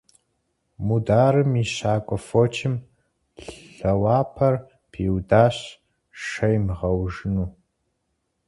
Мударым 0.85 1.51
и 1.61 1.63
щакӀуэ 1.73 2.17
фочым 2.27 2.73
и 2.81 2.83
лъэуапэр 3.75 4.53
пиудащ 4.91 5.57
шэ 6.25 6.45
имыгъэуэжыну. 6.57 7.47